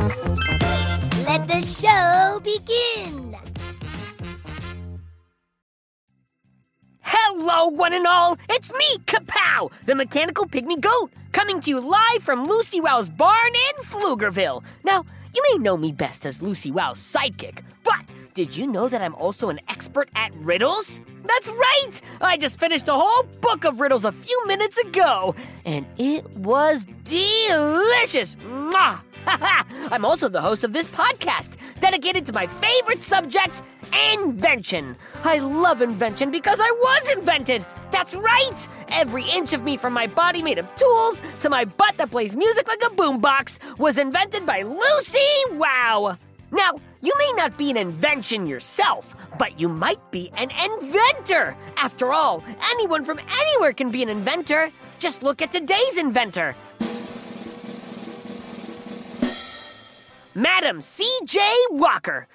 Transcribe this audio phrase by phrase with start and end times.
[0.00, 3.36] Let the show begin.
[7.02, 8.38] Hello, one and all.
[8.48, 13.52] It's me, Kapow, the mechanical pygmy goat, coming to you live from Lucy Wow's barn
[13.54, 14.64] in Pflugerville.
[14.84, 15.04] Now,
[15.34, 19.14] you may know me best as Lucy Wow's sidekick, but did you know that I'm
[19.16, 21.02] also an expert at riddles?
[21.26, 22.00] That's right!
[22.22, 25.34] I just finished a whole book of riddles a few minutes ago,
[25.66, 28.36] and it was delicious!
[28.36, 29.00] Mwah!
[29.92, 33.62] I'm also the host of this podcast dedicated to my favorite subject,
[34.12, 34.96] invention.
[35.24, 37.66] I love invention because I was invented.
[37.90, 38.68] That's right!
[38.88, 42.36] Every inch of me from my body made of tools to my butt that plays
[42.36, 45.18] music like a boombox was invented by Lucy
[45.52, 46.16] Wow!
[46.52, 51.56] Now, you may not be an invention yourself, but you might be an inventor.
[51.76, 54.70] After all, anyone from anywhere can be an inventor.
[54.98, 56.56] Just look at today's inventor.
[60.34, 61.40] Madam C.J.
[61.70, 62.28] Walker.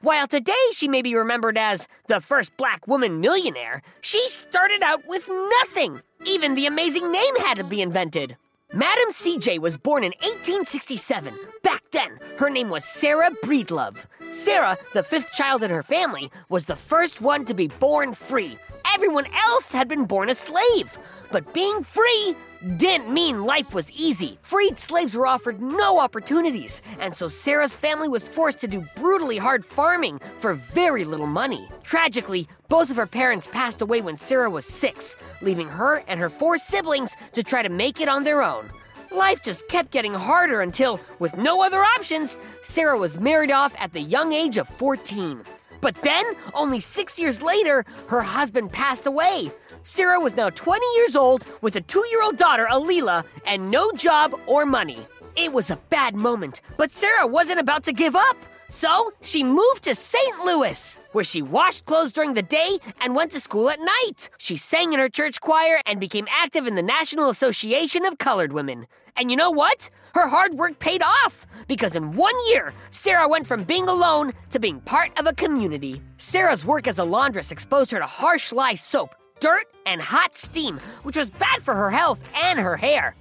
[0.00, 5.06] While today she may be remembered as the first black woman millionaire, she started out
[5.06, 6.00] with nothing.
[6.24, 8.36] Even the amazing name had to be invented.
[8.72, 9.58] Madam C.J.
[9.58, 11.34] was born in 1867.
[11.62, 14.06] Back then, her name was Sarah Breedlove.
[14.32, 18.56] Sarah, the fifth child in her family, was the first one to be born free.
[18.94, 20.98] Everyone else had been born a slave.
[21.30, 22.34] But being free
[22.76, 24.38] didn't mean life was easy.
[24.42, 29.38] Freed slaves were offered no opportunities, and so Sarah's family was forced to do brutally
[29.38, 31.68] hard farming for very little money.
[31.82, 36.30] Tragically, both of her parents passed away when Sarah was six, leaving her and her
[36.30, 38.70] four siblings to try to make it on their own.
[39.10, 43.92] Life just kept getting harder until, with no other options, Sarah was married off at
[43.92, 45.42] the young age of 14.
[45.82, 46.24] But then,
[46.54, 49.50] only six years later, her husband passed away.
[49.84, 53.90] Sarah was now 20 years old with a two year old daughter, A'Lelia, and no
[53.92, 54.98] job or money.
[55.36, 58.36] It was a bad moment, but Sarah wasn't about to give up.
[58.68, 60.38] So she moved to St.
[60.44, 64.30] Louis, where she washed clothes during the day and went to school at night.
[64.38, 68.52] She sang in her church choir and became active in the National Association of Colored
[68.52, 68.86] Women.
[69.16, 69.90] And you know what?
[70.14, 74.58] Her hard work paid off because in one year, Sarah went from being alone to
[74.58, 76.00] being part of a community.
[76.16, 80.78] Sarah's work as a laundress exposed her to harsh lye soap, dirt, and hot steam,
[81.02, 83.16] which was bad for her health and her hair.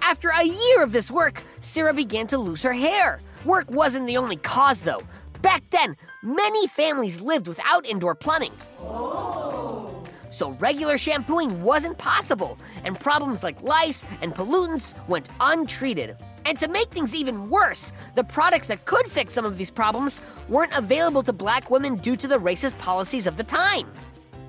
[0.00, 3.20] After a year of this work, Sarah began to lose her hair.
[3.44, 5.02] Work wasn't the only cause, though.
[5.42, 8.52] Back then, many families lived without indoor plumbing.
[10.30, 16.16] So regular shampooing wasn't possible, and problems like lice and pollutants went untreated.
[16.44, 20.20] And to make things even worse, the products that could fix some of these problems
[20.48, 23.90] weren't available to black women due to the racist policies of the time.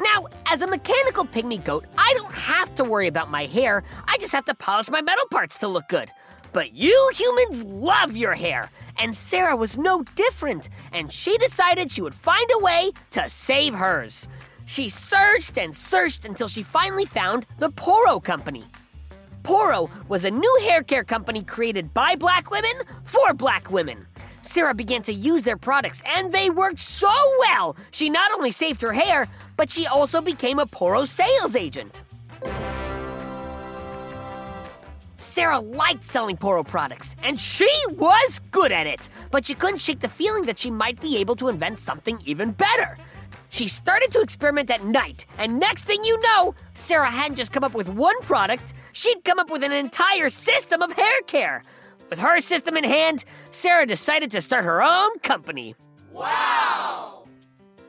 [0.00, 3.84] Now, as a mechanical pygmy goat, I don't have to worry about my hair.
[4.08, 6.10] I just have to polish my metal parts to look good.
[6.52, 12.02] But you humans love your hair, and Sarah was no different, and she decided she
[12.02, 14.26] would find a way to save hers.
[14.64, 18.64] She searched and searched until she finally found the Poro Company.
[19.42, 22.72] Poro was a new hair care company created by black women
[23.04, 24.06] for black women.
[24.42, 27.76] Sarah began to use their products, and they worked so well.
[27.90, 32.02] She not only saved her hair, but she also became a Poro sales agent.
[35.16, 40.00] Sarah liked selling Poro products, and she was good at it, but she couldn't shake
[40.00, 42.96] the feeling that she might be able to invent something even better.
[43.50, 47.64] She started to experiment at night, and next thing you know, Sarah hadn't just come
[47.64, 51.64] up with one product, she'd come up with an entire system of hair care.
[52.10, 55.76] With her system in hand, Sarah decided to start her own company.
[56.10, 57.22] Wow!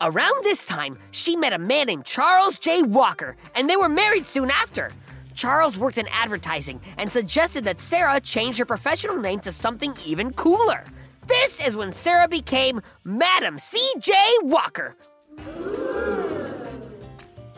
[0.00, 2.82] Around this time, she met a man named Charles J.
[2.82, 4.90] Walker, and they were married soon after.
[5.34, 10.32] Charles worked in advertising and suggested that Sarah change her professional name to something even
[10.32, 10.86] cooler.
[11.26, 14.14] This is when Sarah became Madam C.J.
[14.42, 14.96] Walker.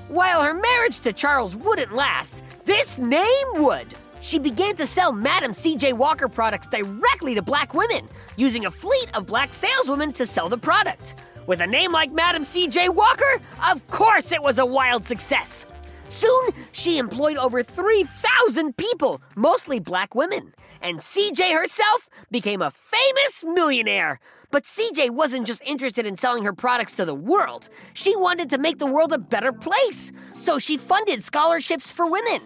[0.09, 3.95] While her marriage to Charles wouldn't last, this name would.
[4.21, 5.93] She began to sell Madam C.J.
[5.93, 10.59] Walker products directly to black women, using a fleet of black saleswomen to sell the
[10.59, 11.15] product.
[11.47, 12.89] With a name like Madam C.J.
[12.91, 15.67] Walker, of course it was a wild success.
[16.09, 20.53] Soon, she employed over 3,000 people, mostly black women.
[20.81, 24.21] And CJ herself became a famous millionaire.
[24.51, 28.59] But CJ wasn't just interested in selling her products to the world, she wanted to
[28.59, 30.13] make the world a better place.
[30.33, 32.41] So she funded scholarships for women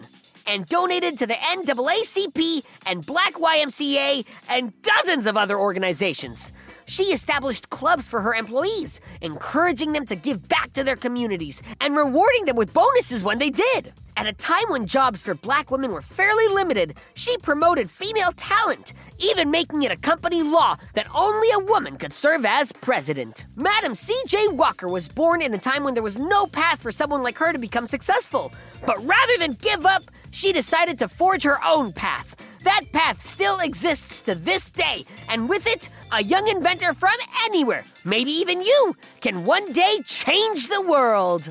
[0.46, 6.52] and donated to the NAACP and Black YMCA and dozens of other organizations.
[6.92, 11.96] She established clubs for her employees, encouraging them to give back to their communities and
[11.96, 13.94] rewarding them with bonuses when they did.
[14.18, 18.92] At a time when jobs for black women were fairly limited, she promoted female talent,
[19.16, 23.46] even making it a company law that only a woman could serve as president.
[23.56, 24.48] Madam C.J.
[24.48, 27.54] Walker was born in a time when there was no path for someone like her
[27.54, 28.52] to become successful.
[28.84, 32.36] But rather than give up, she decided to forge her own path.
[32.64, 37.14] That path still exists to this day, and with it, a young inventor from
[37.44, 41.50] anywhere, maybe even you, can one day change the world.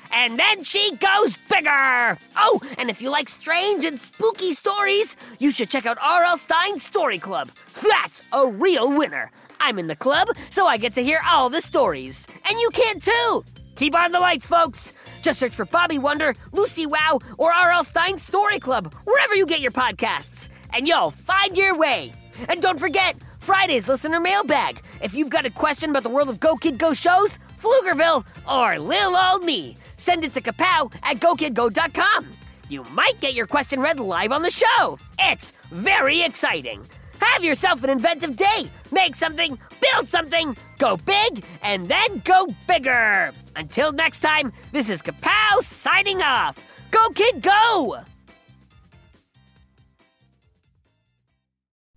[0.11, 2.17] and then she goes bigger!
[2.35, 6.37] Oh, and if you like strange and spooky stories, you should check out R.L.
[6.37, 7.51] Stine's Story Club.
[7.89, 9.31] That's a real winner.
[9.59, 12.27] I'm in the club, so I get to hear all the stories.
[12.49, 13.43] And you can too!
[13.75, 14.93] Keep on the lights, folks!
[15.21, 17.83] Just search for Bobby Wonder, Lucy Wow, or R.L.
[17.83, 22.13] Stine's Story Club, wherever you get your podcasts, and you'll find your way.
[22.49, 24.81] And don't forget, Friday's listener mailbag.
[25.01, 28.79] If you've got a question about the world of Go Kid Go shows, Pflugerville, or
[28.79, 32.27] Lil Old Me, send it to kapow at gokidgo.com.
[32.69, 34.97] You might get your question read live on the show.
[35.19, 36.81] It's very exciting.
[37.19, 38.63] Have yourself an inventive day.
[38.91, 43.31] Make something, build something, go big, and then go bigger.
[43.55, 46.57] Until next time, this is Kapow signing off.
[46.89, 47.99] Go, kid, go!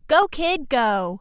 [0.07, 1.21] Go, kid, go!